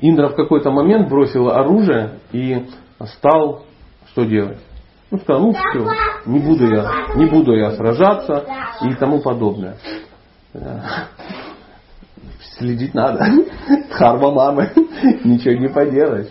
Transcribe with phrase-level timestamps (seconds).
[0.00, 2.66] Индра в какой-то момент бросил оружие и
[3.16, 3.64] стал
[4.10, 4.58] что делать?
[5.10, 5.86] Ну, сказал, ну все,
[6.26, 8.44] не буду я, не буду я сражаться
[8.82, 9.76] и тому подобное.
[12.58, 13.24] Следить надо.
[13.90, 14.72] Харма мамы.
[15.24, 16.28] Ничего не поделаешь.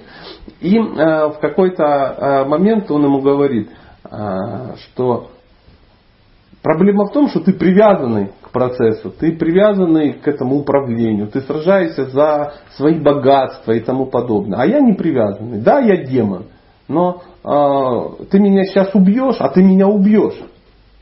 [0.60, 3.70] И э, в какой-то э, момент он ему говорит,
[4.04, 5.30] э, что
[6.64, 12.54] проблема в том, что ты привязанный процессу, ты привязанный к этому управлению, ты сражаешься за
[12.78, 14.60] свои богатства и тому подобное.
[14.60, 15.60] А я не привязанный.
[15.62, 16.46] Да, я демон,
[16.88, 20.42] но э, ты меня сейчас убьешь, а ты меня убьешь.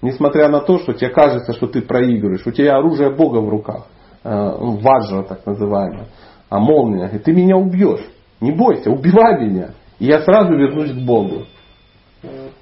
[0.01, 2.45] Несмотря на то, что тебе кажется, что ты проигрываешь.
[2.47, 3.85] У тебя оружие Бога в руках.
[4.23, 6.07] Э, ваджра так называемая.
[6.49, 7.07] А молния.
[7.13, 8.03] И ты меня убьешь.
[8.41, 9.69] Не бойся, убивай меня.
[9.99, 11.43] И я сразу вернусь к Богу.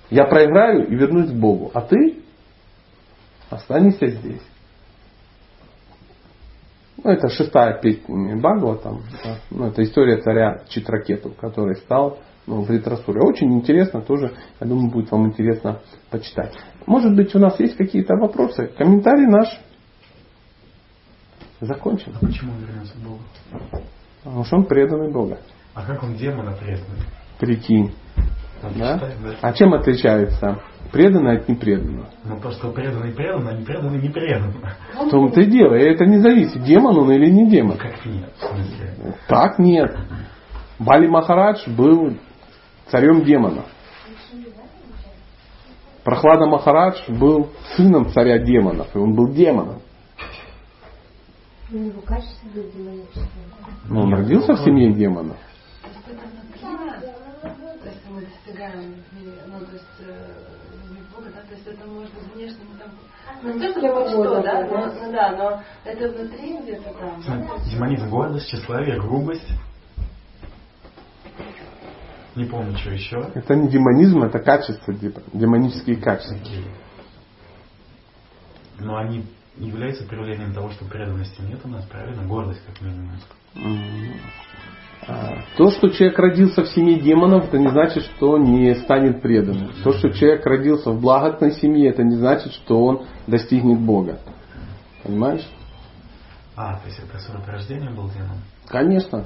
[0.09, 1.71] Я проиграю и вернусь к Богу.
[1.73, 2.17] А ты
[3.49, 4.50] останешься здесь.
[7.03, 9.01] Ну, это шестая песня Бхагава, там,
[9.49, 13.21] ну, это история царя Читракету, который стал ну, в Ритрасуре.
[13.21, 16.53] Очень интересно тоже, я думаю, будет вам интересно почитать.
[16.85, 18.67] Может быть, у нас есть какие-то вопросы?
[18.77, 19.47] Комментарий наш
[21.59, 22.13] закончен.
[22.19, 23.19] А почему он вернется к Богу?
[24.23, 25.39] Потому что он преданный Бога.
[25.73, 27.01] А как он демона преданный?
[27.39, 27.93] Прикинь.
[28.61, 28.97] да?
[28.97, 29.35] да?
[29.41, 32.07] А чем отличается преданный от непреданного?
[32.23, 34.53] Ну то, что преданный преданный, а не преданный не преданный.
[34.93, 35.75] В том-то и дело.
[35.75, 37.77] И это не зависит, демон он или не демон.
[37.77, 39.15] Как нет, в смысле?
[39.27, 39.95] Так нет.
[40.79, 42.17] Бали Махарадж был
[42.89, 43.65] царем демонов.
[46.03, 49.81] Прохлада Махарадж был сыном царя демонов, и он был демоном.
[53.87, 55.37] Но он родился в семье демонов.
[56.61, 58.95] То есть мы достигаем,
[59.47, 59.59] ну,
[61.29, 62.89] то есть, любви Бога, да, то есть это может быть внешне не там,
[63.43, 67.23] ну, не то, что что, да, но, ну, да, но это внутри где-то там.
[67.27, 67.69] да.
[67.69, 69.49] Демонизм, гордость, тщеславие, грубость.
[72.35, 73.29] Не помню, что еще.
[73.35, 74.93] Это не демонизм, это качество,
[75.33, 76.37] демонические качества.
[78.79, 79.25] Но они
[79.57, 82.25] являются проявлением того, что преданности нет у нас, правильно?
[82.27, 83.11] Гордость, как минимум.
[85.07, 89.21] А, То, что человек родился в семье демонов, это не значит, что он не станет
[89.21, 89.71] преданным.
[89.83, 94.19] То, что человек родился в благостной семье, это не значит, что он достигнет Бога.
[95.03, 95.47] Понимаешь?
[96.55, 98.37] А, то есть это срок рождения был демон?
[98.67, 99.25] Конечно.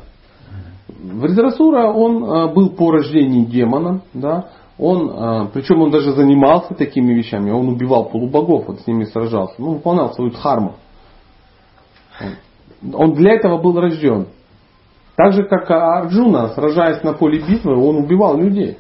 [0.88, 7.14] Вритрасура, он а, был по рождении демоном, да, он, а, причем он даже занимался такими
[7.14, 10.76] вещами, он убивал полубогов, вот с ними сражался, ну, выполнял свою дхарму.
[12.94, 14.28] Он- для этого был рожден.
[15.16, 18.78] Так же, как Арджуна, сражаясь на поле битвы, он убивал людей.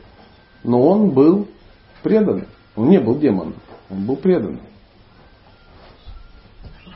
[0.63, 1.47] Но он был
[2.03, 2.47] преданным.
[2.75, 3.55] Он не был демоном.
[3.89, 4.61] Он был преданным.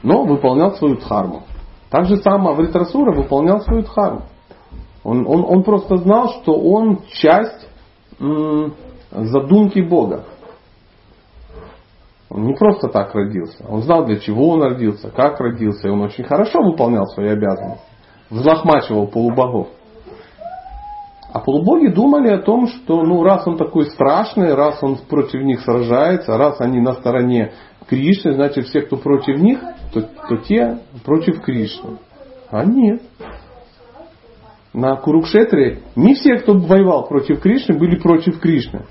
[0.03, 1.43] Но выполнял свою дхарму.
[1.89, 4.23] Так же само Авритрасура выполнял свою дхарму.
[5.03, 7.67] Он, он, он просто знал, что он часть
[9.11, 10.25] задумки Бога.
[12.29, 13.65] Он не просто так родился.
[13.67, 15.87] Он знал, для чего он родился, как родился.
[15.87, 17.85] И он очень хорошо выполнял свои обязанности.
[18.29, 19.69] Взлохмачивал полубогов.
[21.31, 25.61] А полубоги думали о том, что ну, раз он такой страшный, раз он против них
[25.61, 27.53] сражается, раз они на стороне
[27.87, 29.59] Кришны, значит все, кто против них,
[29.93, 31.97] то, то те против Кришны.
[32.49, 33.01] А нет.
[34.73, 38.85] На Курукшетре не все, кто воевал против Кришны, были против Кришны.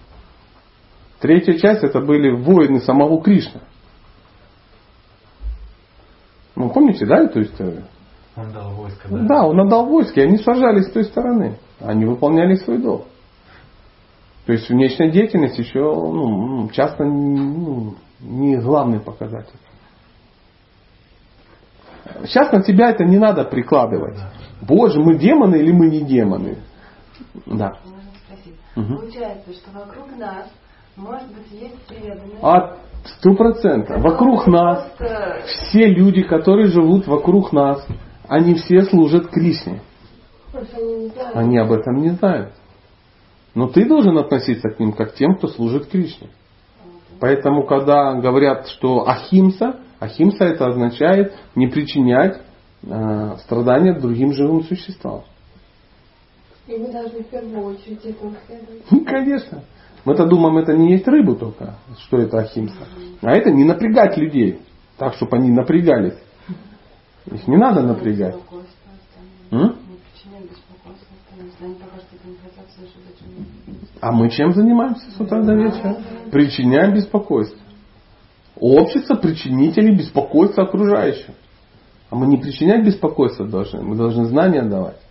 [1.21, 3.61] Третья часть это были воины самого Кришны.
[6.55, 7.85] Ну, помните, да, эту историю?
[8.37, 9.19] Он дал войско, да?
[9.19, 11.59] Да, он отдал войски, и они сражались с той стороны.
[11.81, 13.07] Они выполняли свой долг.
[14.47, 19.59] То есть внешняя деятельность еще ну, часто ну, не главный показатель.
[22.25, 24.17] Сейчас на тебя это не надо прикладывать.
[24.17, 24.33] Да.
[24.63, 26.59] Боже, мы демоны или мы не демоны?
[27.47, 27.79] Да.
[27.85, 28.59] Можно спросить.
[28.75, 28.97] Мгм.
[28.97, 30.49] Получается, что вокруг нас,
[30.99, 32.39] может быть, есть преданные.
[32.43, 34.03] А сто процентов.
[34.03, 37.87] Вокруг нас Просто все люди, которые живут вокруг нас,
[38.27, 39.81] они все служат Кришне.
[40.53, 41.11] Они.
[41.35, 42.53] Они об этом не знают.
[43.55, 46.29] Но ты должен относиться к ним как к тем, кто служит Кришне.
[47.21, 52.41] Поэтому, когда говорят, что ахимса, ахимса это означает не причинять
[52.83, 55.25] э, страдания другим живым существам.
[56.69, 58.83] И мы должны в первую очередь этому следовать.
[58.91, 59.65] Ну, Конечно.
[60.09, 62.87] Мы-то думаем, это не есть рыбу только, что это ахимса.
[63.21, 64.59] А это не напрягать людей,
[64.97, 66.17] так, чтобы они напрягались.
[67.27, 68.37] Их не надо напрягать.
[69.51, 69.77] М?
[74.01, 75.99] А мы чем занимаемся с утра до вечера?
[76.33, 77.61] Причиняем беспокойство.
[78.59, 81.35] Общество причинителей беспокойства окружающим.
[82.09, 85.03] А мы не причинять беспокойство должны, мы должны знания давать.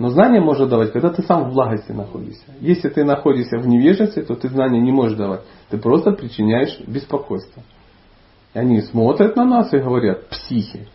[0.00, 2.54] Но знание может давать, когда ты сам в благости находишься.
[2.60, 5.42] Если ты находишься в невежестве, то ты знания не можешь давать.
[5.68, 7.62] Ты просто причиняешь беспокойство.
[8.54, 10.88] И они смотрят на нас и говорят, психи.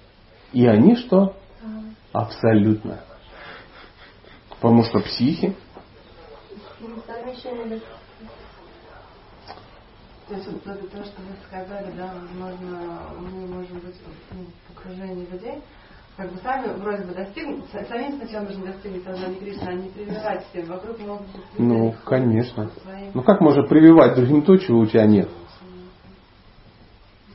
[0.54, 1.36] И они что?
[2.13, 3.02] Абсолютно.
[4.50, 5.56] Потому что психи.
[10.28, 14.80] То есть вот это то, что вы сказали, да, возможно, мы можем быть ну, в
[14.80, 15.62] окружении людей,
[16.17, 20.45] как бы сами вроде бы достигнуть, самим сначала нужно достигнуть сознания Кришны, а не прививать
[20.47, 20.65] всем.
[20.67, 22.69] Вокруг могут быть Ну, конечно.
[22.81, 23.12] Своим.
[23.13, 25.29] Ну как можно прививать другим то, чего у тебя нет?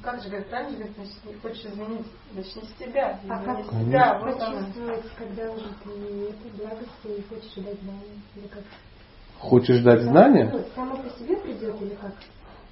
[0.03, 3.21] Как же, говорит, правильно говорит, значит, не хочешь изменить, начни с себя.
[3.29, 5.91] А как себя, вот почувствовать, когда уже ты
[6.31, 8.23] это благости и хочешь дать знания?
[8.35, 8.63] Или как?
[9.39, 10.51] Хочешь дать знания?
[10.51, 12.15] Ну, само по себе придет или как?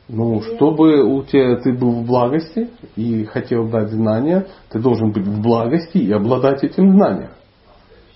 [0.08, 5.26] Ну, чтобы у тебя ты был в благости и хотел дать знания, ты должен быть
[5.26, 7.30] в благости и обладать этим знанием.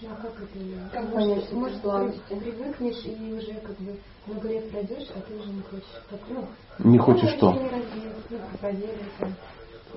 [0.01, 0.91] Ну, а как это?
[0.91, 2.21] Как понять, может, благости?
[2.29, 5.85] привыкнешь и уже как бы много лет пройдешь, а ты уже не хочешь.
[6.09, 7.53] Как, ну, не хочешь что?
[7.53, 7.69] Ну,
[8.49, 9.37] проповедовать.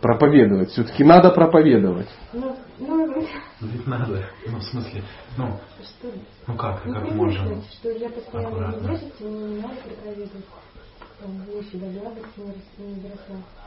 [0.02, 0.70] Проповедовать.
[0.72, 2.10] Все-таки надо проповедовать.
[2.34, 3.26] Ну, ну,
[3.62, 4.26] Ведь надо.
[4.48, 5.02] Ну, в смысле,
[5.38, 5.48] ну,
[5.82, 6.12] что,
[6.46, 7.62] ну как, ну, как можно?
[7.72, 9.00] что я постоянно аккуратно.
[9.22, 10.46] не мне не надо проповедовать.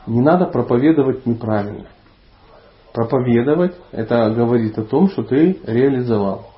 [0.07, 1.87] Не, надо проповедовать неправильно.
[2.93, 6.51] Проповедовать это говорит о том, что ты реализовал.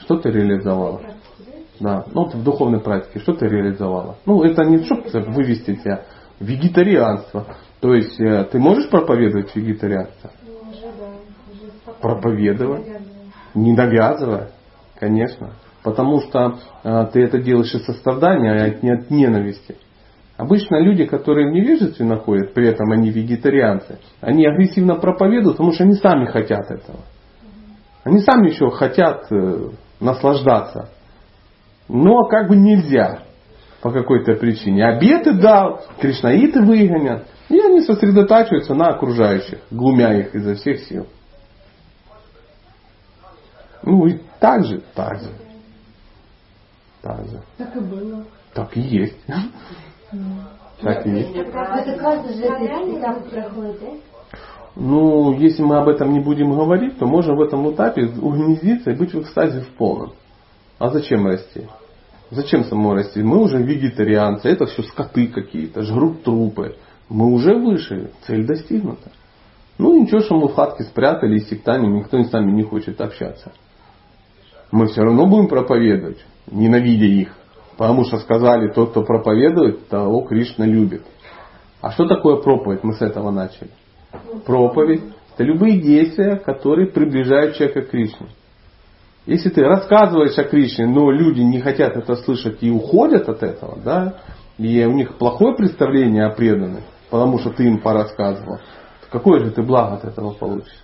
[0.00, 1.00] Что ты реализовала?
[1.80, 4.16] Да, ну вот в духовной практике, что ты реализовала?
[4.26, 6.04] Ну, это не чтобы вывести тебя
[6.38, 7.46] в вегетарианство.
[7.80, 10.30] То есть э, ты можешь проповедовать вегетарианство?
[10.46, 11.92] Ну.
[12.00, 12.86] Проповедовать.
[13.54, 14.50] Не навязывая,
[14.98, 15.54] конечно.
[15.82, 19.76] Потому что э, ты это делаешь из сострадания, а не от ненависти.
[20.36, 25.84] Обычно люди, которые в невежестве находят, при этом они вегетарианцы, они агрессивно проповедуют, потому что
[25.84, 27.00] они сами хотят этого.
[28.04, 29.68] Они сами еще хотят э,
[30.00, 30.90] наслаждаться.
[31.88, 33.20] Но как бы нельзя
[33.82, 34.86] по какой-то причине.
[34.86, 37.26] Обеты дал, кришнаиты выгонят.
[37.48, 41.06] И они сосредотачиваются на окружающих, глумя их изо всех сил.
[43.82, 45.30] Ну и так же, так же.
[47.02, 47.40] Так же.
[47.56, 48.24] Так и было.
[48.54, 49.18] Так и есть.
[50.80, 51.34] Так и есть.
[51.34, 53.88] Это каждый же этот этап проходит, да?
[54.76, 58.96] Ну, если мы об этом не будем говорить, то можем в этом этапе угнездиться и
[58.96, 60.12] быть в экстазе в полном.
[60.78, 61.66] А зачем расти?
[62.30, 63.22] Зачем самому расти?
[63.22, 66.76] Мы уже вегетарианцы, это все скоты какие-то, жрут трупы.
[67.08, 69.10] Мы уже выше, цель достигнута.
[69.78, 73.52] Ну ничего, что мы в хатке спрятались, сектами, никто с нами не хочет общаться.
[74.70, 77.34] Мы все равно будем проповедовать, ненавидя их.
[77.76, 81.02] Потому что сказали, тот, кто проповедует, того Кришна любит.
[81.80, 82.84] А что такое проповедь?
[82.84, 83.70] Мы с этого начали.
[84.44, 85.02] Проповедь–
[85.34, 88.28] это любые действия, которые приближают человека к Кришне.
[89.26, 93.78] Если ты рассказываешь о Кришне, но люди не хотят это слышать и уходят от этого,
[93.82, 94.20] да,
[94.58, 98.58] и у них плохое представление о преданных, потому что ты им порассказывал,
[99.10, 100.82] какое же ты благо от этого получишь?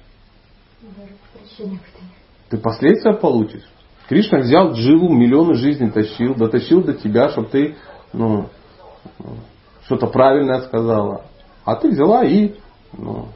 [2.48, 3.64] Ты последствия получишь.
[4.08, 7.76] Кришна взял дживу, миллионы жизней тащил, дотащил до тебя, чтобы ты
[8.12, 8.48] ну,
[9.84, 11.26] что-то правильное сказала.
[11.64, 12.54] А ты взяла и
[12.92, 13.28] ну,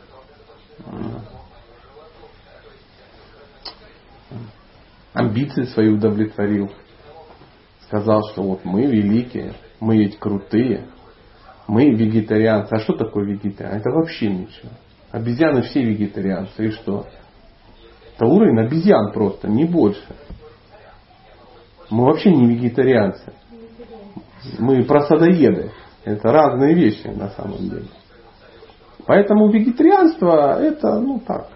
[5.13, 6.71] амбиции свои удовлетворил.
[7.87, 10.87] Сказал, что вот мы великие, мы ведь крутые,
[11.67, 12.73] мы вегетарианцы.
[12.73, 13.81] А что такое вегетарианцы?
[13.81, 14.71] Это вообще ничего.
[15.11, 16.67] Обезьяны все вегетарианцы.
[16.67, 17.07] И что?
[18.15, 20.05] Это уровень обезьян просто, не больше.
[21.91, 23.33] Мы вообще не вегетарианцы.
[24.59, 25.73] Мы просадоеды.
[26.05, 27.89] Это разные вещи на самом деле.
[29.07, 31.49] Поэтому вегетарианство это, ну так,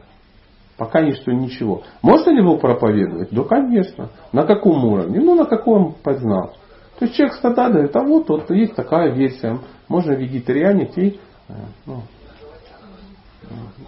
[0.77, 1.83] пока не что ничего.
[2.03, 3.31] Можно ли его проповедовать?
[3.31, 4.11] Да, конечно.
[4.33, 5.21] На каком уровне?
[5.21, 6.55] Ну, на каком познал.
[6.99, 9.59] То есть человек страдает, говорит, а вот, вот есть такая версия.
[9.89, 11.53] Можно вегетарианить и э,
[11.87, 12.03] ну,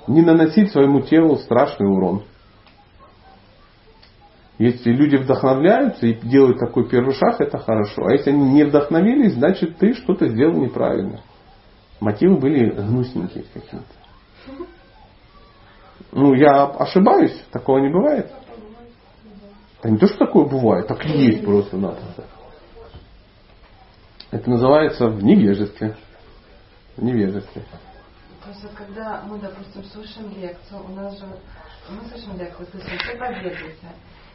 [0.08, 2.22] не наносить своему телу страшный урон.
[4.58, 8.06] Если люди вдохновляются и делают такой первый шаг, это хорошо.
[8.06, 11.20] А если они не вдохновились, значит ты что-то сделал неправильно.
[12.00, 13.84] Мотивы были гнусненькие какие-то.
[16.12, 18.30] Ну, я ошибаюсь, такого не бывает.
[19.82, 21.98] Да не то, что такое бывает, так и есть просто надо.
[24.30, 25.96] Это называется в невежестве.
[26.96, 27.62] В невежестве.
[28.42, 31.26] То есть вот когда мы, допустим, слушаем лекцию, у нас же,
[31.90, 33.88] мы слушаем лекцию, слушаем, проповедуйте.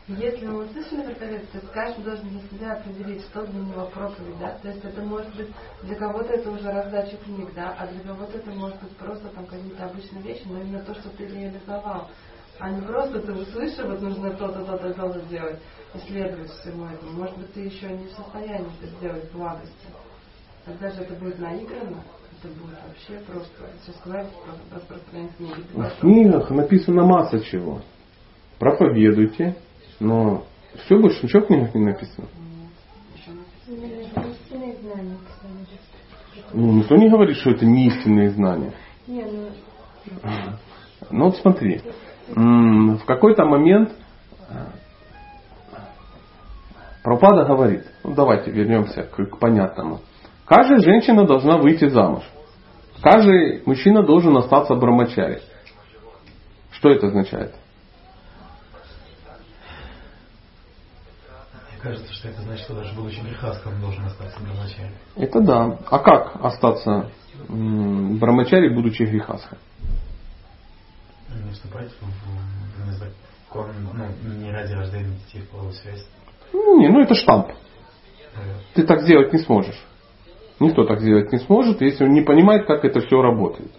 [0.07, 4.57] Если мы услышали проповедовать, то каждый должен для себя определить, что для него проповедь, да?
[4.61, 5.49] То есть это может быть,
[5.83, 9.45] для кого-то это уже раздача книг, да, а для кого-то это может быть просто там
[9.45, 12.09] какие-то обычные вещи, но именно то, что ты реализовал.
[12.59, 15.59] А не просто ты услышал, вот нужно то-то, то-то, то-то делать,
[15.93, 17.11] исследовать всему этому.
[17.13, 19.87] Может быть, ты еще не в состоянии это сделать благости.
[20.65, 22.03] Тогда же это будет наиграно,
[22.39, 24.27] это будет вообще просто, все сказать,
[24.71, 25.63] распространять книги.
[25.73, 27.81] В книгах написано масса чего.
[28.59, 29.55] Проповедуйте,
[30.01, 30.43] но
[30.83, 32.27] все больше ничего в книгах не написано.
[36.53, 38.73] Ну, никто не говорит, что это не истинные знания.
[39.07, 39.49] Не, ну,
[41.11, 41.81] Ну вот смотри,
[42.27, 43.93] в какой-то момент
[44.49, 44.53] э,
[47.03, 50.01] Прабхупада говорит, ну давайте вернемся к, к понятному.
[50.45, 52.23] Каждая женщина должна выйти замуж.
[53.01, 55.41] Каждый мужчина должен остаться брамачари.
[56.71, 57.53] Что это означает?
[61.70, 64.93] Мне кажется, что это значит, что даже будучи грехаском должен остаться брамачари.
[65.15, 65.77] Это да.
[65.89, 67.09] А как остаться
[67.47, 69.57] брамачари, будучи грехасхой?
[71.43, 76.05] Не вступать в, в незакон, ну, не ради рождения детей в половую связь.
[76.53, 77.47] Ну, не, ну это штамп.
[78.35, 78.63] Наверное.
[78.73, 79.81] Ты так сделать не сможешь.
[80.59, 83.71] Никто так сделать не сможет, если он не понимает, как это все работает.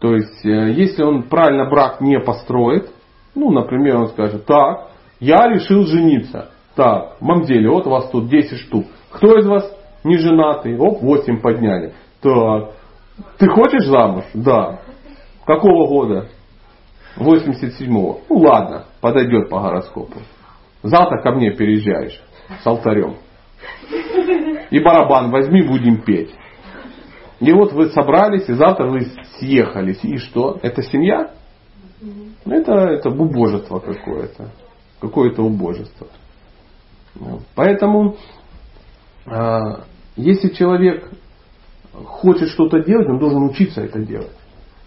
[0.00, 2.90] То есть, э, если он правильно брак не построит,
[3.34, 6.50] ну, например, он скажет, так, я решил жениться.
[6.74, 8.86] Так, мамзели, вот у вас тут 10 штук.
[9.10, 10.78] Кто из вас не женатый?
[10.78, 11.92] Оп, 8 подняли.
[12.20, 12.70] Так,
[13.38, 14.24] ты хочешь замуж?
[14.34, 14.80] Да.
[15.44, 16.28] Какого года?
[17.16, 18.20] 87-го.
[18.28, 20.20] Ну ладно, подойдет по гороскопу.
[20.82, 22.20] Завтра ко мне переезжаешь
[22.62, 23.16] с алтарем.
[24.70, 26.32] И барабан возьми, будем петь.
[27.40, 29.06] И вот вы собрались, и завтра вы
[29.38, 30.02] съехались.
[30.04, 30.58] И что?
[30.62, 31.32] Это семья?
[32.44, 34.50] Это, это убожество какое-то.
[35.00, 36.08] Какое-то убожество.
[37.54, 38.16] Поэтому,
[39.26, 39.84] а,
[40.16, 41.10] если человек
[41.92, 44.32] хочет что-то делать, он должен учиться это делать.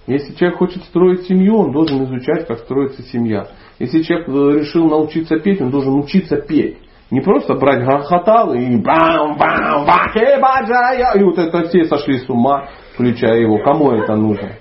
[0.07, 3.47] Если человек хочет строить семью, он должен изучать, как строится семья.
[3.79, 6.77] Если человек э, решил научиться петь, он должен учиться петь.
[7.11, 12.29] Не просто брать грохотал и бам бам бахе баджая и вот это все сошли с
[12.29, 13.59] ума, включая его.
[13.59, 14.53] Кому это нужно?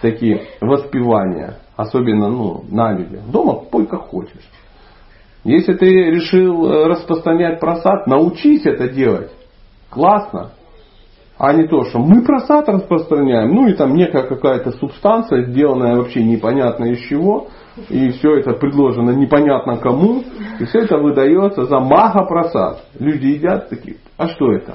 [0.00, 1.58] Такие воспевания.
[1.76, 3.24] Особенно ну, на людях.
[3.30, 4.48] Дома пой как хочешь.
[5.48, 9.30] Если ты решил э, распространять просад, научись это делать.
[9.88, 10.50] Классно.
[11.38, 16.22] А не то, что мы просад распространяем, ну и там некая какая-то субстанция, сделанная вообще
[16.22, 17.46] непонятно из чего,
[17.88, 20.22] и все это предложено непонятно кому,
[20.60, 22.84] и все это выдается за мага просад.
[22.98, 24.74] Люди едят такие, а что это?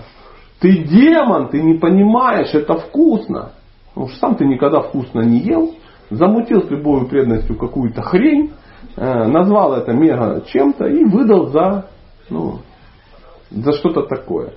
[0.59, 3.51] Ты демон, ты не понимаешь, это вкусно.
[3.89, 5.75] Потому что сам ты никогда вкусно не ел,
[6.09, 8.53] замутил с любой преданностью какую-то хрень,
[8.95, 11.89] назвал это мега чем-то и выдал за,
[12.29, 12.59] ну,
[13.49, 14.53] за что-то такое.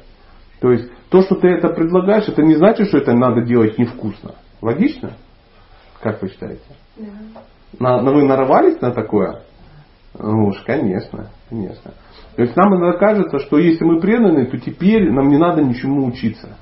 [0.60, 4.34] То есть то, что ты это предлагаешь, это не значит, что это надо делать невкусно.
[4.60, 5.12] Логично?
[6.00, 6.62] Как вы считаете?
[7.78, 9.42] На, на вы нарвались на такое?
[10.18, 11.92] Ну уж, конечно, конечно.
[12.36, 16.06] То есть нам иногда кажется, что если мы преданы, то теперь нам не надо ничему
[16.06, 16.56] учиться.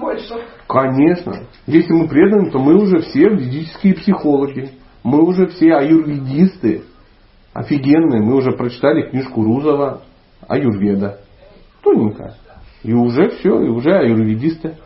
[0.00, 0.34] Больше.
[0.66, 1.46] Конечно.
[1.66, 4.70] Если мы преданы, то мы уже все ведические психологи.
[5.04, 6.84] Мы уже все аюрведисты.
[7.52, 8.22] Офигенные.
[8.22, 10.00] Мы уже прочитали книжку Рузова
[10.48, 11.20] Аюрведа.
[11.82, 12.34] Тоненько.
[12.82, 14.76] И уже все, и уже аюрведисты.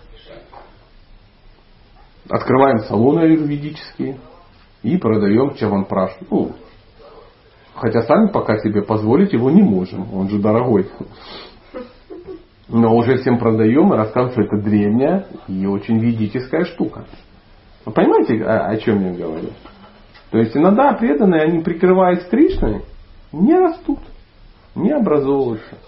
[2.29, 4.19] Открываем салоны аюрведические
[4.83, 6.19] и продаем чаванпраш.
[6.31, 6.53] Ну,
[7.75, 10.13] хотя сами пока себе позволить его не можем.
[10.13, 10.91] Он же дорогой.
[12.69, 17.07] Но уже всем продаем и рассказываем, что это древняя и очень ведическая штука.
[17.87, 19.49] Вы понимаете, о, о чем я говорю?
[20.31, 22.85] То есть иногда преданные, они прикрываясь Кришной,
[23.33, 24.01] не растут,
[24.75, 25.79] не образовываются.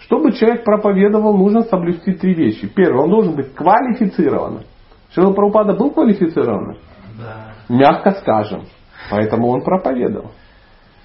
[0.00, 2.66] Чтобы человек проповедовал, нужно соблюсти три вещи.
[2.66, 4.64] Первое, он должен быть квалифицированным.
[5.10, 6.78] Шила Прабхупада был квалифицированным?
[7.18, 7.54] Да.
[7.68, 8.64] Мягко скажем.
[9.10, 10.32] Поэтому он проповедовал.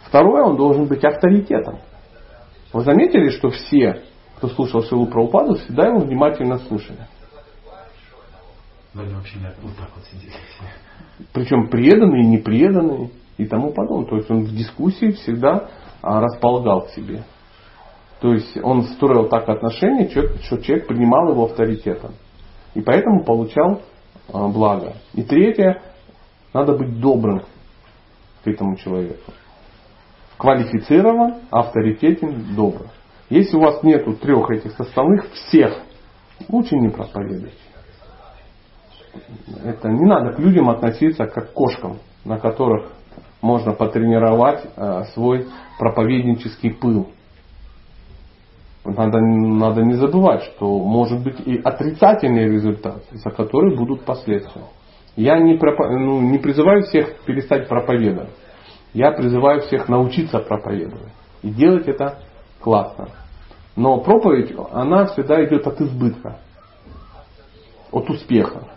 [0.06, 1.80] Второе, он должен быть авторитетом.
[2.72, 4.04] Вы заметили, что все,
[4.38, 7.08] кто слушал Шилу Прабхупаду, всегда его внимательно слушали.
[8.94, 10.34] Но они вообще не вот так вот сидели.
[11.32, 14.10] Причем преданные, непреданные и тому подобное.
[14.10, 15.70] То есть он в дискуссии всегда
[16.02, 17.24] а, располагал к себе.
[18.20, 22.12] То есть он строил так отношения, что человек принимал его авторитетом.
[22.74, 23.82] И поэтому получал
[24.32, 24.94] а, благо.
[25.14, 25.82] И третье,
[26.54, 27.42] надо быть добрым
[28.44, 29.32] к этому человеку.
[30.38, 32.88] Квалифицирован, авторитетен, добр.
[33.30, 35.80] Если у вас нету трех этих составных, всех,
[36.50, 37.56] лучше не проповедуйте.
[39.64, 42.92] Это не надо к людям относиться как к кошкам, на которых
[43.42, 47.10] можно потренировать э, свой проповеднический пыл.
[48.86, 54.64] Надо, надо не забывать, что может быть и отрицательный результат, за который будут последствия.
[55.16, 58.32] Я не, ну, не призываю всех перестать проповедовать.
[58.94, 61.12] Я призываю всех научиться проповедовать.
[61.42, 62.20] И делать это
[62.60, 63.10] классно.
[63.76, 66.40] Но проповедь, она всегда идет от избытка.
[67.92, 68.68] От успеха.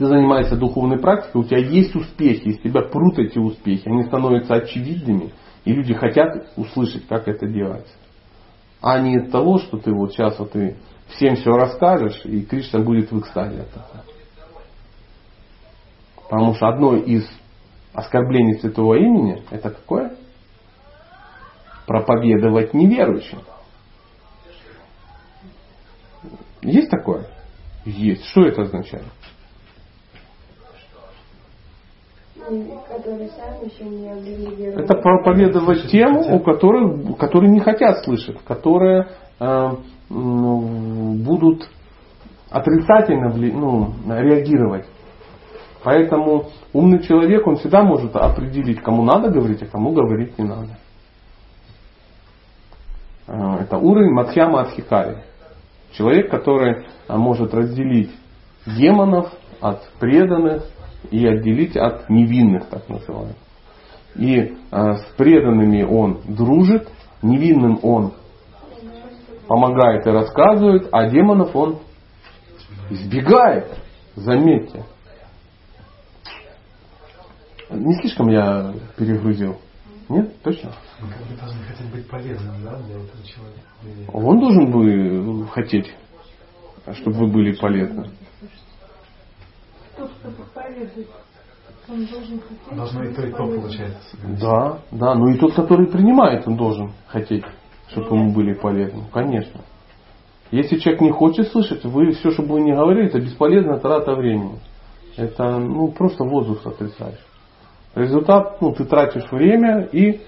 [0.00, 4.54] Ты занимаешься духовной практикой, у тебя есть успехи, из тебя прут эти успехи, они становятся
[4.54, 5.34] очевидными,
[5.66, 7.92] и люди хотят услышать, как это делается.
[8.80, 10.78] А не от того, что ты вот сейчас вот ты
[11.08, 14.04] всем все расскажешь, и Кришна будет в экстазе от этого.
[16.30, 17.28] Потому что одно из
[17.92, 20.16] оскорблений святого имени это какое?
[21.86, 23.40] Проповедовать неверующим.
[26.62, 27.26] Есть такое?
[27.84, 28.24] Есть.
[28.28, 29.04] Что это означает?
[29.04, 29.18] Которые сами
[30.72, 32.29] еще не обрели веру.
[34.76, 39.68] Это проповедовать тем, у которых, которые не хотят слышать, которые э,
[40.08, 41.68] ну, будут
[42.50, 44.86] отрицательно ну, реагировать.
[45.82, 50.78] Поэтому умный человек, он всегда может определить, кому надо говорить, а кому говорить не надо.
[53.26, 55.18] Э, Это уровень Мадхьяма Адхикари.
[55.92, 58.10] Человек, который э, может разделить
[58.66, 60.64] демонов от преданных
[61.10, 63.36] и отделить от невинных, так называемых.
[64.16, 66.88] И э, с преданными он дружит,
[67.22, 68.12] невинным он
[69.46, 71.78] помогает и рассказывает, а демонов он
[72.90, 73.66] избегает.
[74.14, 74.84] Заметьте.
[77.70, 79.58] Не слишком я перегрузил?
[80.08, 80.42] Нет?
[80.42, 80.72] Точно?
[80.98, 83.68] Как бы должны хотеть быть полезным, да, для этого человека.
[84.12, 85.94] Он должен бы хотеть,
[86.94, 88.10] чтобы вы были полезны.
[91.88, 92.76] Он должен хотеть.
[92.76, 94.16] Должно и то, и то получается.
[94.40, 95.14] Да, да.
[95.14, 97.44] Ну и тот, который принимает, он должен хотеть,
[97.88, 99.04] чтобы ему были полезны.
[99.12, 99.62] Конечно.
[100.50, 104.14] Если человек не хочет слышать, вы все, что бы вы ни говорили, это бесполезная трата
[104.14, 104.60] времени.
[105.16, 107.24] Это ну, просто воздух сотрясаешь.
[107.94, 110.22] Результат, ну, ты тратишь время и.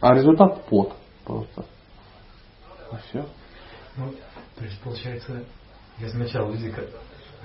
[0.00, 1.64] А результат пот просто.
[2.92, 3.26] И все.
[3.96, 4.10] Ну,
[4.56, 5.44] то есть, получается,
[5.98, 6.88] я замечал люди, ко-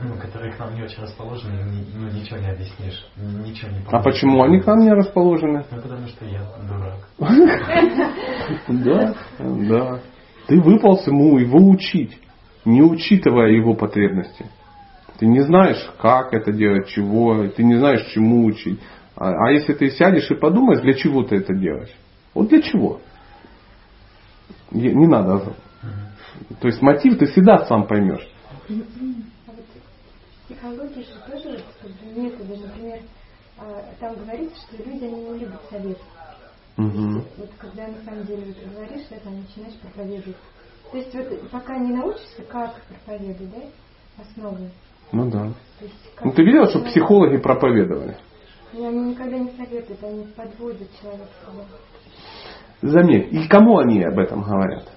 [0.01, 3.79] ну, которые к нам не очень расположены, ни- ну, ничего не объяснишь, ни- ничего не
[3.79, 4.13] А поможешь.
[4.13, 5.65] почему они к нам не расположены?
[5.71, 7.07] Ну, потому что я дурак.
[8.67, 9.99] Да, да.
[10.47, 12.17] Ты выполз ему его учить,
[12.65, 14.45] не учитывая его потребности.
[15.19, 18.79] Ты не знаешь, как это делать, чего, ты не знаешь, чему учить.
[19.15, 21.93] А, а если ты сядешь и подумаешь, для чего ты это делаешь?
[22.33, 23.01] Вот для чего?
[24.71, 25.53] Не надо.
[26.61, 28.27] То есть мотив ты всегда сам поймешь.
[30.49, 31.91] Психологии же тоже как
[32.47, 33.01] бы например,
[33.59, 35.99] а, там говорится, что люди они не любят совет.
[36.75, 37.23] Мгм.
[37.37, 40.37] Вот когда на самом деле вот говоришь это, начинаешь проповедовать.
[40.91, 44.71] То есть вот пока не научишься, как проповедовать, да, основы.
[45.11, 45.53] Ну да.
[45.81, 48.17] Есть, Ну ты видел, что психологи проповедовали?
[48.73, 51.29] Ну, они никогда не советуют, они подводят человека.
[52.81, 54.89] Заметь, и кому они об этом говорят?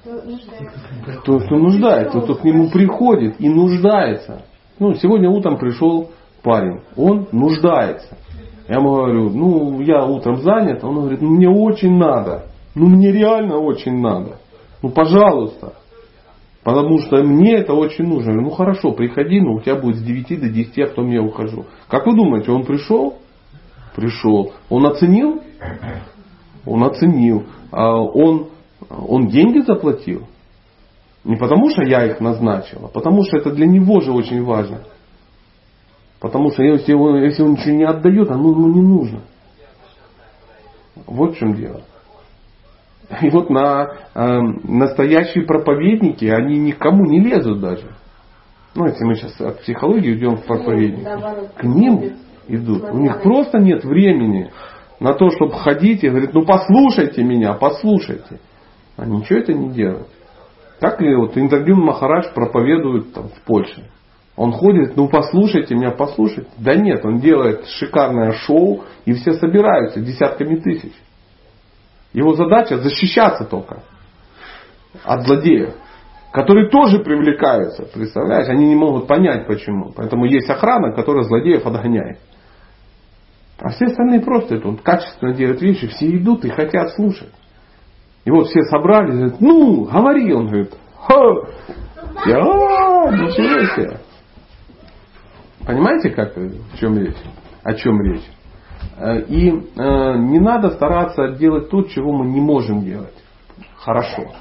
[0.00, 1.22] Кто нуждается.
[1.24, 4.44] Тот, кто нуждается, кто к нему приходит и нуждается.
[4.78, 6.10] Ну, сегодня утром пришел
[6.42, 8.16] парень, он нуждается.
[8.68, 10.82] Я ему говорю, ну, я утром занят.
[10.82, 12.46] Он говорит, ну, мне очень надо.
[12.74, 14.38] Ну, мне реально очень надо.
[14.82, 15.74] Ну, пожалуйста.
[16.64, 18.30] Потому что мне это очень нужно.
[18.30, 21.10] Я говорю, ну, хорошо, приходи, но у тебя будет с 9 до 10, а потом
[21.10, 21.64] я ухожу.
[21.88, 23.18] Как вы думаете, он пришел?
[23.94, 24.52] Пришел.
[24.68, 25.42] Он оценил?
[26.66, 27.44] Он оценил.
[27.70, 28.48] А он,
[28.90, 30.26] он деньги заплатил?
[31.26, 34.82] Не потому что я их назначил, а потому что это для него же очень важно.
[36.20, 39.22] Потому что если он, если он ничего не отдает, оно ему не нужно.
[41.04, 41.82] Вот в чем дело.
[43.22, 47.88] И вот на э, настоящие проповедники, они никому не лезут даже.
[48.76, 51.20] Ну, если мы сейчас от психологии идем в проповедников.
[51.20, 52.12] наоборот, К ним
[52.46, 52.84] идут.
[52.84, 54.52] У них просто нет времени
[55.00, 58.38] на то, чтобы ходить и говорить, ну послушайте меня, послушайте.
[58.96, 60.08] А ничего это не делают.
[60.80, 63.84] Как и вот Индагрин Махарадж проповедует там, в Польше.
[64.36, 66.50] Он ходит, ну послушайте меня, послушайте.
[66.58, 70.92] Да нет, он делает шикарное шоу, и все собираются десятками тысяч.
[72.12, 73.82] Его задача защищаться только
[75.04, 75.74] от злодеев,
[76.32, 78.48] которые тоже привлекаются, представляешь?
[78.48, 79.92] Они не могут понять почему.
[79.96, 82.18] Поэтому есть охрана, которая злодеев отгоняет.
[83.58, 87.32] А все остальные просто это, он качественно делают вещи, все идут и хотят слушать.
[88.26, 91.14] И вот все собрались, говорят, ну, говори, он говорит, ха,
[92.26, 94.00] я, «А, ничего себе.
[95.64, 97.16] Понимаете, как, в чем речь?
[97.62, 98.28] О чем речь?
[98.98, 103.14] Э, И э, не надо стараться делать то, чего мы не можем делать
[103.76, 104.32] хорошо.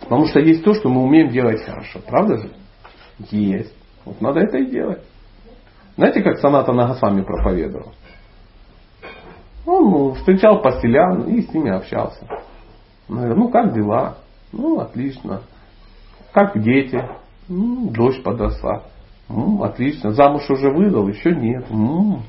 [0.00, 2.00] Потому что есть то, что мы умеем делать хорошо.
[2.06, 2.50] Правда же?
[3.30, 3.74] Есть.
[4.04, 5.02] Вот надо это и делать.
[5.96, 7.92] Знаете, как Саната Нагасвами проповедовал?
[9.68, 12.26] Он ну, встречал поселян и с ними общался.
[13.06, 14.16] Говорит, ну как дела?
[14.50, 15.42] Ну, отлично.
[16.32, 16.98] Как дети?
[17.48, 18.84] Ну, дочь подросла.
[19.28, 20.12] Ну, отлично.
[20.12, 21.66] Замуж уже выдал, еще нет.
[21.68, 22.20] Ну,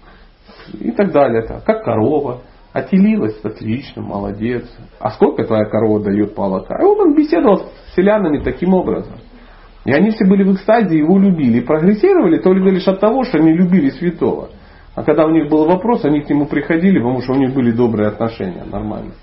[0.73, 1.61] и так далее.
[1.65, 2.41] Как корова.
[2.73, 4.65] Отелилась, отлично, молодец.
[4.99, 6.77] А сколько твоя корова дает молока?
[6.79, 9.15] И он беседовал с селянами таким образом.
[9.85, 11.59] И они все были в экстазе, его любили.
[11.59, 14.49] И прогрессировали только лишь от того, что они любили святого.
[14.95, 17.71] А когда у них был вопрос, они к нему приходили, потому что у них были
[17.71, 19.13] добрые отношения, нормально.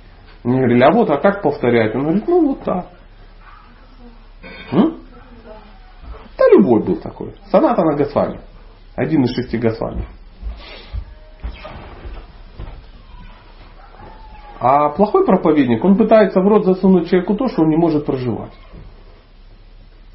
[0.44, 1.94] Они говорили, а вот, а как повторять?
[1.94, 2.86] Он говорит, ну вот так.
[4.72, 4.96] М?
[6.38, 7.34] Да любой был такой.
[7.50, 8.40] Санатана Госвами.
[8.94, 10.06] Один из шести Госвами.
[14.58, 18.52] А плохой проповедник, он пытается в рот засунуть человеку то, что он не может проживать.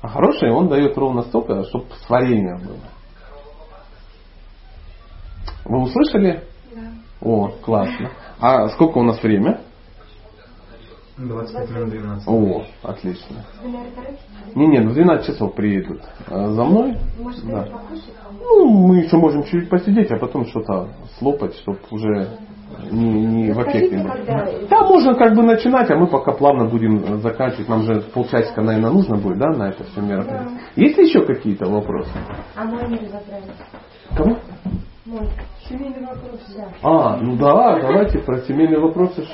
[0.02, 2.80] А хороший он дает ровно столько, чтобы сварение было.
[5.66, 6.44] Вы услышали?
[6.74, 6.82] Да.
[7.22, 8.12] О, классно.
[8.40, 9.62] А сколько у нас время?
[11.18, 12.28] 25 минут 12.
[12.28, 13.46] О, отлично.
[14.56, 16.98] Не, не, в 12 часов приедут э, за мной.
[17.20, 17.68] Может, Да.
[18.40, 22.40] Ну, мы еще можем чуть-чуть посидеть, а потом что-то слопать, чтобы уже
[22.92, 24.48] не, не в когда...
[24.70, 27.70] Да, можно как бы начинать, а мы пока плавно будем заканчивать.
[27.70, 30.60] Нам же полчасика, наверное, нужно будет, да, на это все мероприятие.
[30.76, 32.12] Есть ли еще какие-то вопросы?
[32.56, 33.52] А мой не разобрались.
[34.16, 34.38] Кому?
[35.12, 35.30] Мой.
[35.68, 36.40] Семейный вопрос.
[36.56, 36.70] Да.
[36.84, 39.28] А, ну да, давайте про семейные вопросы.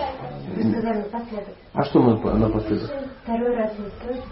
[0.55, 1.55] Вы сказали напоследок.
[1.73, 2.89] А что мы по- напоследок?
[3.21, 4.23] Второй раз не стоит.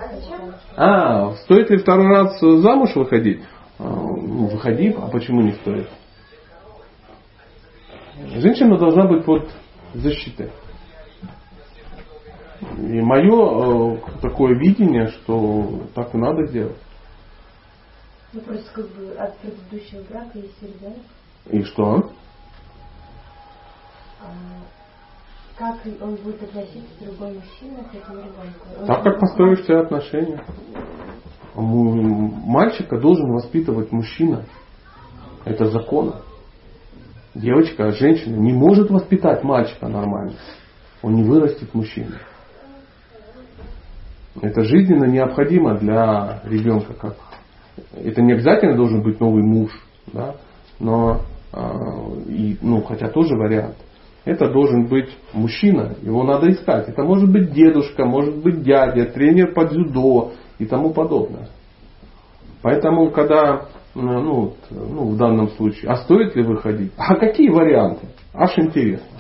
[0.75, 1.27] А?
[1.27, 3.43] А, стоит ли второй раз замуж выходить?
[3.77, 5.87] А, Ну, выходи, а почему не стоит?
[8.37, 9.47] Женщина должна быть под
[9.93, 10.51] защитой.
[12.79, 16.77] И мое э, такое видение, что так и надо делать.
[18.33, 20.97] Ну, просто как бы от предыдущего брака есть ребенок.
[21.49, 22.09] И что?
[24.19, 24.25] А
[25.57, 28.85] как он будет относиться другой мужчина к этому ребенку?
[28.87, 30.43] Так как построишь себе отношения.
[31.53, 34.45] Мальчика должен воспитывать мужчина.
[35.45, 36.15] Это закон.
[37.35, 40.35] Девочка, женщина не может воспитать мальчика нормально.
[41.01, 42.17] Он не вырастет мужчиной.
[44.41, 46.93] Это жизненно необходимо для ребенка.
[46.93, 47.15] Как...
[47.93, 49.71] Это не обязательно должен быть новый муж,
[50.07, 50.35] да?
[50.79, 51.21] но
[52.27, 53.75] и, ну, хотя тоже вариант.
[54.25, 56.89] Это должен быть мужчина, его надо искать.
[56.89, 61.49] Это может быть дедушка, может быть дядя, тренер по дзюдо и тому подобное.
[62.63, 66.91] Поэтому, когда, ну, ну, в данном случае, а стоит ли выходить?
[66.97, 68.07] А какие варианты?
[68.33, 69.19] Аж интересно.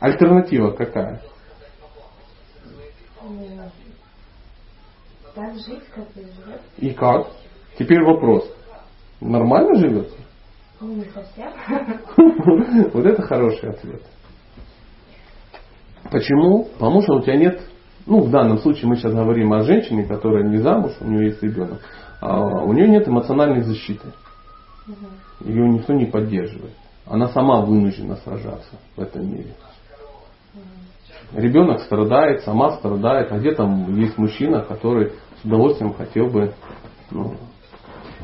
[0.00, 1.22] Альтернатива какая?
[3.30, 3.60] не-
[5.34, 6.60] Так жить, как и живет.
[6.78, 7.28] И как?
[7.78, 8.50] Теперь вопрос.
[9.20, 10.10] Нормально живет?
[10.80, 11.52] Не совсем.
[12.92, 14.02] Вот это хороший ответ.
[16.10, 16.64] Почему?
[16.78, 17.60] Потому что у тебя нет,
[18.06, 21.42] ну в данном случае мы сейчас говорим о женщине, которая не замуж, у нее есть
[21.42, 21.80] ребенок,
[22.20, 24.12] а у нее нет эмоциональной защиты.
[25.40, 26.74] Ее никто не поддерживает.
[27.06, 29.54] Она сама вынуждена сражаться в этом мире.
[31.32, 36.54] Ребенок страдает, сама страдает, а где там есть мужчина, который с удовольствием хотел бы
[37.10, 37.34] ну,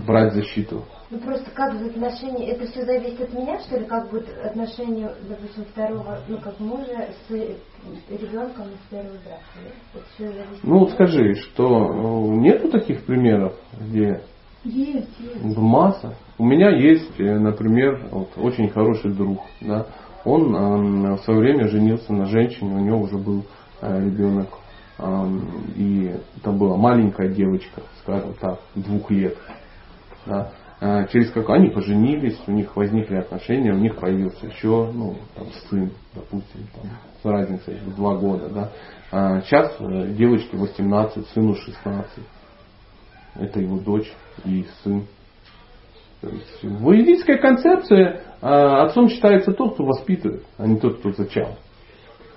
[0.06, 0.84] брать защиту.
[1.10, 5.12] Ну просто как в отношении, это все зависит от меня, что ли, как будет отношение,
[5.28, 10.58] допустим, второго, ну как мужа с ребенком из первого брака.
[10.62, 14.22] Ну от вот скажи, что ну, нету таких примеров, где
[14.64, 15.56] Есть, есть.
[15.56, 16.14] Масса.
[16.38, 19.42] У меня есть, э, например, вот, очень хороший друг.
[19.60, 19.86] Да?
[20.24, 23.44] Он эм, в свое время женился на женщине, у него уже был
[23.80, 24.48] э, ребенок.
[24.98, 29.36] Эм, и это была маленькая девочка, скажем так, двух лет.
[30.26, 30.52] Да?
[30.80, 35.46] Э, Через как они поженились, у них возникли отношения, у них появился еще ну, там,
[35.68, 36.90] сын, допустим, там,
[37.22, 38.48] с разницей в два года.
[38.48, 38.72] Да?
[39.10, 42.10] А сейчас э, девочке 18, сыну 16.
[43.36, 44.12] Это его дочь
[44.44, 45.06] и сын.
[46.20, 51.10] То есть в индийской концепции а, отцом считается тот, кто воспитывает, а не тот, кто
[51.12, 51.56] зачал.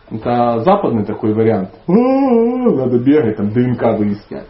[0.10, 1.70] Это западный такой вариант.
[1.88, 4.48] «А-а-а, Надо бегать, там ДНК выяснять.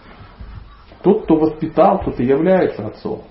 [1.06, 3.22] Тот, кто воспитал, тот и является отцом.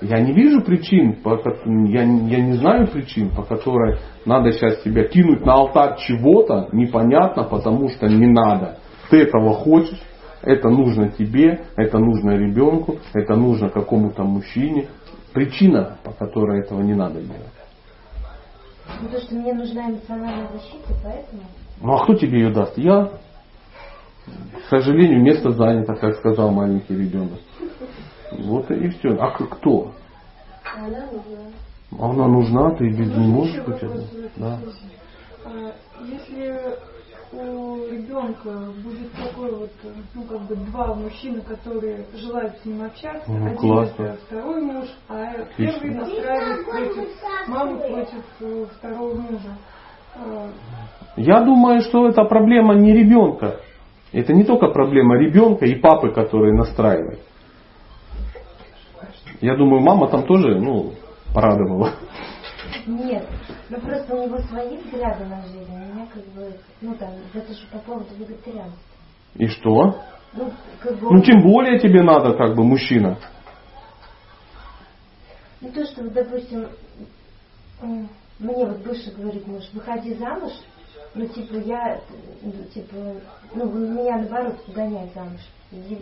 [0.00, 4.82] Я не вижу причин, по ко- я, я не знаю причин, по которой надо сейчас
[4.82, 8.78] себя кинуть на алтарь чего-то, непонятно, потому что не надо.
[9.10, 10.02] Ты этого хочешь,
[10.42, 14.88] это нужно тебе, это нужно ребенку, это нужно какому-то мужчине.
[15.32, 17.52] Причина, по которой этого не надо делать.
[19.02, 21.42] Ну то, что мне нужна эмоциональная защита, поэтому.
[21.80, 22.76] Ну а кто тебе ее даст?
[22.76, 23.08] Я.
[24.66, 27.38] К сожалению, место занято, как сказал маленький ребенок.
[28.32, 29.16] Вот и все.
[29.18, 29.92] А кто?
[30.76, 31.48] Она нужна.
[31.98, 34.02] Она нужна, ты без не можешь Еще быть одна.
[34.36, 34.58] Да.
[35.46, 35.72] А,
[36.04, 36.54] Если
[37.32, 38.50] у ребенка
[38.82, 39.70] будет такой вот,
[40.14, 44.02] ну как бы два мужчины, которые желают с ним общаться, Ну, один классно.
[44.02, 45.80] это второй муж, а Отлично.
[45.80, 47.08] первый настраивает против
[47.48, 49.58] мамы против э, второго мужа.
[50.16, 50.50] А,
[51.16, 53.60] Я думаю, что это проблема не ребенка.
[54.12, 57.20] Это не только проблема ребенка и папы, которые настраивают.
[59.40, 60.94] Я думаю, мама там тоже, ну,
[61.34, 61.92] порадовала.
[62.86, 63.28] Нет,
[63.68, 67.52] ну просто у него свои взгляды на жизнь, у меня как бы, ну там, это
[67.52, 68.80] же по поводу вегетарианства.
[69.34, 70.00] И что?
[70.32, 73.18] Ну, как бы, Ну, тем более тебе надо, как бы, мужчина.
[75.60, 76.68] ну то, что, допустим,
[77.82, 80.52] мне вот бывший говорит муж, выходи замуж,
[81.14, 82.00] ну типа я,
[82.42, 82.96] ну, типа,
[83.54, 85.40] ну меня наоборот гоняет замуж.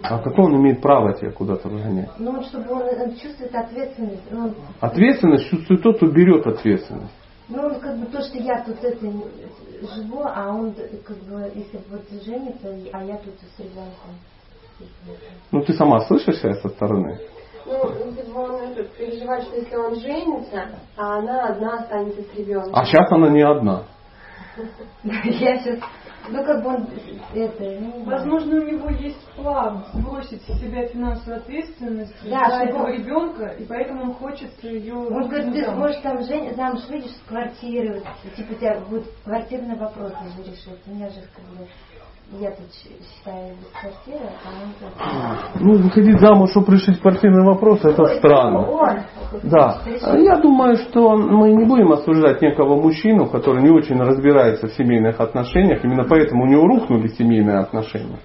[0.03, 2.11] А какое он имеет право тебя куда-то выгонять?
[2.19, 7.12] Ну чтобы он, он чувствует ответственность, ну, он Ответственность чувствует тот, кто берет ответственность.
[7.49, 9.07] Ну, он как бы то, что я тут это
[9.95, 14.14] живу, а он как бы, если вот женится, а я тут с ребенком.
[15.53, 17.19] Ну, ты сама слышишь себя со стороны?
[17.66, 22.75] Ну, типа он может переживать, что если он женится, а она одна останется с ребенком.
[22.75, 23.85] А сейчас она не одна.
[25.05, 25.79] Я сейчас,
[26.29, 26.88] ну как бы он
[27.35, 28.05] это, ну.
[28.05, 33.47] Возможно, у него есть план сбросить с себя финансовую ответственность Да, за этого он- ребенка,
[33.59, 34.95] и поэтому он хочет ее...
[34.95, 36.55] Он говорит, ты сможешь там жен...
[36.55, 38.03] замуж выйдешь с квартиры,
[38.37, 40.81] типа у тебя будет квартирный вопрос уже решить.
[40.87, 41.66] У меня же как бы,
[42.33, 45.61] я тут считаю без квартиры, а он.
[45.61, 48.69] Ну, выходить замуж, чтобы решить квартирный вопрос, это странно.
[48.69, 48.99] Он.
[49.45, 49.81] Да.
[50.17, 55.21] Я думаю, что мы не будем осуждать некого мужчину, который не очень разбирается в семейных
[55.21, 55.85] отношениях.
[55.85, 58.19] Именно поэтому у него рухнули семейные отношения,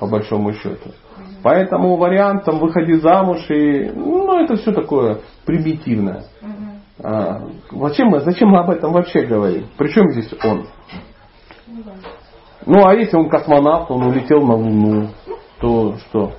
[0.00, 0.90] по большому счету.
[1.42, 6.24] Поэтому вариант там выходи замуж и ну это все такое примитивное.
[7.00, 9.66] А, зачем, мы, зачем мы об этом вообще говорим?
[9.76, 10.66] Причем здесь он?
[12.66, 15.08] Ну, а если он космонавт, он улетел на Луну,
[15.60, 16.32] то что?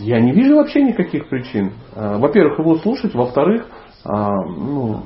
[0.00, 1.72] Я не вижу вообще никаких причин.
[1.96, 3.66] А, Во-первых, его слушать, во-вторых,
[4.04, 5.02] а, ну,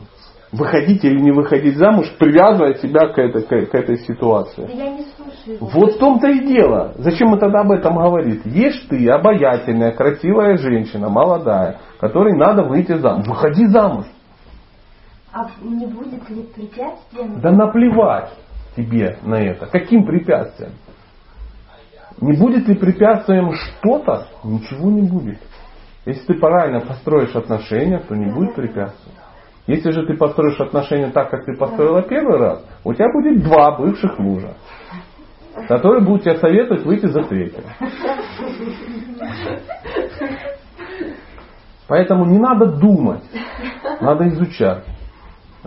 [0.50, 4.68] выходить или не выходить замуж, привязывая себя к этой, к, этой Да ситуации.
[4.74, 5.58] я не слушаю.
[5.60, 6.94] Вот в том-то и дело.
[6.98, 8.40] Зачем мы тогда об этом говорим?
[8.44, 13.26] Есть ты обаятельная, красивая женщина, молодая, которой надо выйти замуж.
[13.28, 14.06] Выходи замуж.
[15.32, 17.40] А не будет ли препятствием?
[17.40, 18.30] Да наплевать
[18.76, 19.66] тебе на это.
[19.66, 20.72] Каким препятствием?
[22.20, 24.28] Не будет ли препятствием что-то?
[24.44, 25.38] Ничего не будет.
[26.04, 29.12] Если ты правильно построишь отношения, то не будет препятствий.
[29.66, 33.76] Если же ты построишь отношения так, как ты построила первый раз, у тебя будет два
[33.76, 34.54] бывших мужа,
[35.68, 37.68] которые будут тебе советовать выйти за третьего.
[41.86, 43.22] Поэтому не надо думать,
[44.00, 44.84] надо изучать.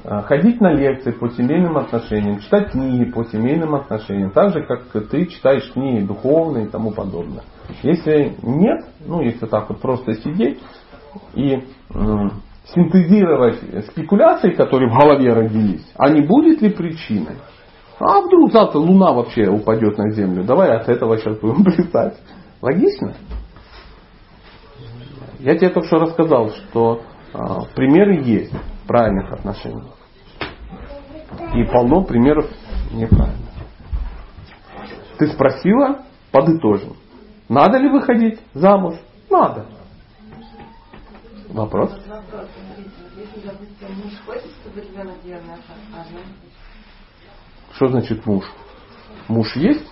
[0.03, 4.89] А, Ходить на лекции по семейным отношениям, читать книги по семейным отношениям, так же, как
[5.09, 7.43] ты читаешь книги духовные и тому подобное.
[7.81, 10.59] Если нет, ну если так вот просто сидеть
[11.33, 17.37] и м, синтезировать спекуляции, которые в голове родились, а не будет ли причиной?
[17.97, 20.43] А вдруг завтра Луна вообще упадет на Землю?
[20.43, 22.17] Давай от этого сейчас будем плясать.
[22.61, 23.15] Логично?
[25.39, 27.01] Я тебе только что рассказал, что
[27.33, 28.51] а, примеры есть
[28.87, 29.83] правильных отношений.
[31.55, 32.49] И полно примеров
[32.91, 33.45] неправильных.
[35.17, 36.95] Ты спросила, подытожим.
[37.47, 38.95] Надо ли выходить замуж?
[39.29, 39.65] Надо.
[41.49, 41.97] Вопрос?
[47.73, 48.45] Что значит муж?
[49.27, 49.85] Муж есть?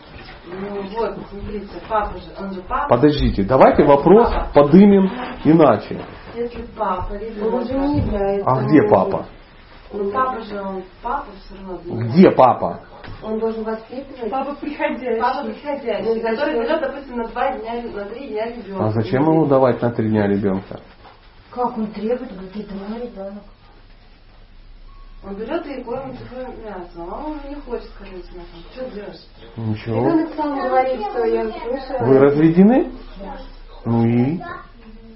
[0.45, 2.95] Ну вот, смотрите, папа же, он же папа.
[2.95, 5.09] Подождите, давайте вопрос подымем
[5.45, 6.01] иначе.
[6.35, 7.53] Если папа, Он ребенок.
[7.63, 8.49] уже не является.
[8.49, 9.25] А где папа?
[9.91, 12.03] Ну папа же, он папа все равно.
[12.05, 12.79] Где папа?
[13.21, 14.31] Он должен воспитывать.
[14.31, 15.21] Папа приходящий.
[15.21, 18.85] Папа приходящий, Ну, который берет, допустим, на два дня, на три дня ребенка.
[18.85, 20.79] А зачем ему давать на три дня ребенка?
[21.51, 23.43] Как он требует, говорит, это мой ребенок.
[25.25, 28.59] Он берет и кормит его мясом, а он уже не хочет кормить мясом.
[28.73, 29.21] Что делаешь?
[29.55, 29.95] Ничего.
[30.07, 32.07] Ребенок сам говорит, что я слышала.
[32.07, 32.91] Вы разведены?
[33.85, 34.39] Ну и?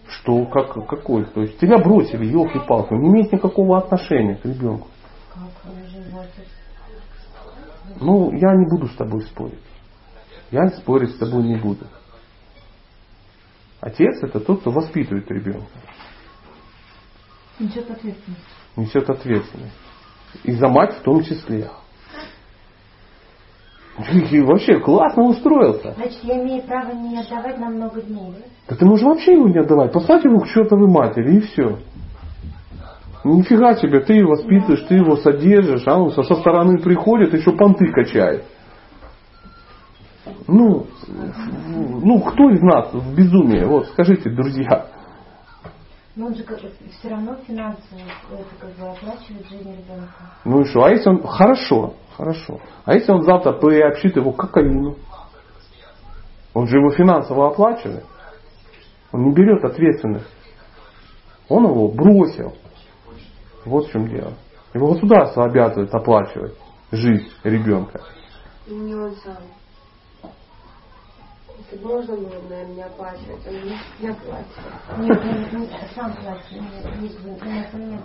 [0.10, 1.26] Что, как, какой?
[1.26, 4.88] То есть тебя бросили, елки-палки, не имеет никакого отношения к ребенку.
[8.00, 9.60] Ну, я не буду с тобой спорить.
[10.52, 11.86] Я спорить с тобой не буду.
[13.82, 15.68] Отец это тот, кто воспитывает ребенка,
[17.60, 18.44] Несет ответственность.
[18.76, 19.76] несет ответственность.
[20.44, 21.70] И за мать в том числе.
[24.32, 25.94] И вообще классно устроился.
[25.94, 28.46] Значит, я имею право не отдавать на много дней, да?
[28.70, 29.92] Да ты можешь вообще его не отдавать.
[29.92, 31.80] Послать его к чертовой матери и все.
[33.24, 37.52] Нифига себе, ты его воспитываешь, ты его содержишь, а он со со стороны приходит, еще
[37.52, 38.46] понты качает.
[40.48, 43.66] Ну, ну, кто из нас в безумии?
[43.66, 44.88] Вот, скажите, друзья.
[46.18, 48.00] Но он же как, все равно финансово
[48.32, 50.34] это как бы оплачивает жизнь ребенка.
[50.46, 50.84] Ну и что?
[50.84, 51.22] А если он...
[51.22, 52.60] Хорошо, хорошо.
[52.86, 54.98] А если он завтра приобщит его к кокаину?
[56.56, 58.04] Он же его финансово оплачивает.
[59.12, 60.26] Он не берет ответственность.
[61.50, 62.56] Он его бросил.
[63.64, 64.34] Вот в чем дело.
[64.74, 66.58] Его государство обязывает оплачивать
[66.92, 68.02] жизнь ребенка.
[68.66, 69.38] И не он сам.
[71.70, 75.00] Если бы можно было, бы, наверное, не оплачивать, он не, не оплачивает.
[75.00, 76.52] Нет, он не- сам платит.
[76.52, 78.02] Нет, есть бы, у нас нет.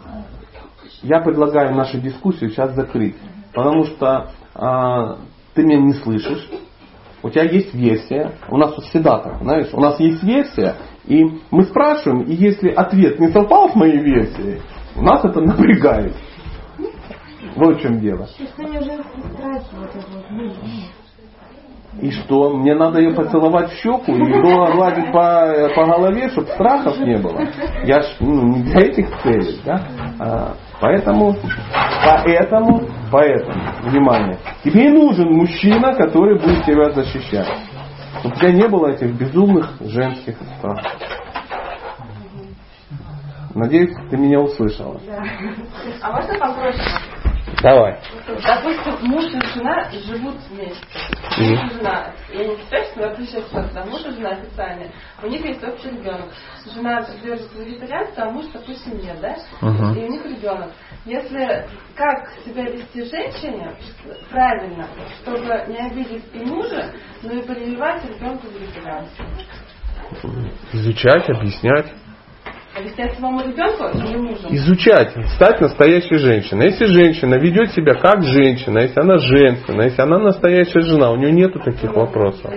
[1.02, 3.16] Я предлагаю нашу дискуссию сейчас закрыть.
[3.54, 5.18] Потому что а,
[5.54, 6.50] ты меня не слышишь.
[7.22, 8.32] У тебя есть версия.
[8.48, 11.22] У нас тут всегда так, знаешь, у нас есть версия, и
[11.52, 14.60] мы спрашиваем, и если ответ не совпал с моей версией,
[14.96, 16.16] нас это напрягает.
[17.54, 18.26] Вот в чем дело.
[18.36, 21.01] Чувствование женской страхи вот это вот.
[22.00, 22.56] И что?
[22.56, 27.40] Мне надо ее поцеловать в щеку и гладить по, по голове, чтобы страхов не было.
[27.84, 29.60] Я ж ну, не для этих целей.
[29.64, 29.86] Да?
[30.18, 31.34] А, поэтому,
[32.24, 37.52] поэтому, поэтому, внимание, тебе нужен мужчина, который будет тебя защищать.
[38.24, 40.86] У тебя не было этих безумных женских страхов.
[43.54, 44.98] Надеюсь, ты меня услышала.
[46.00, 46.82] А можно попроще?
[47.62, 47.96] Давай.
[48.26, 50.84] Допустим, муж и жена живут вместе.
[51.38, 52.12] Муж и жена.
[52.32, 54.86] Я не считаю, что это сейчас да, муж и жена официально.
[55.22, 56.26] У них есть общий ребенок.
[56.74, 59.36] Жена придерживается вегетарианства, а муж, допустим, нет, да?
[59.60, 59.94] Мгм.
[59.94, 60.72] И у них ребенок.
[61.04, 63.74] Если как себя вести женщине
[64.30, 64.88] правильно,
[65.22, 69.24] чтобы не обидеть и мужа, но и прививать ребенку вегетарианство.
[70.72, 72.01] Изучать, объяснять.
[74.18, 74.48] Мужу?
[74.50, 76.66] изучать, стать настоящей женщиной.
[76.66, 81.32] Если женщина ведет себя как женщина, если она женственная, если она настоящая жена, у нее
[81.32, 82.52] нету таких вопросов.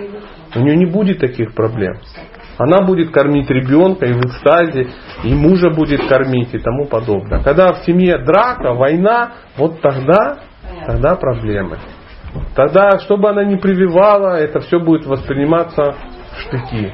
[0.54, 1.98] У нее не будет таких проблем.
[2.58, 4.88] Она будет кормить ребенка и в экстазе,
[5.24, 7.42] и мужа будет кормить и тому подобное.
[7.42, 10.38] Когда в семье драка, война, вот тогда,
[10.86, 11.78] тогда проблемы.
[12.54, 15.94] Тогда, чтобы она не прививала, это все будет восприниматься
[16.32, 16.92] в штыки.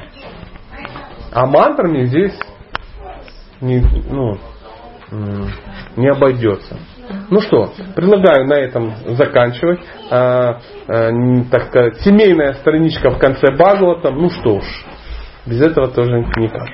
[1.31, 2.37] А мантрами здесь
[3.63, 4.37] не, ну,
[5.95, 6.77] не обойдется.
[7.29, 9.79] Ну что, предлагаю на этом заканчивать.
[10.09, 11.11] А, а,
[11.51, 14.17] так сказать, семейная страничка в конце Бхагаватам.
[14.17, 14.65] Ну что ж,
[15.45, 16.67] без этого тоже никак.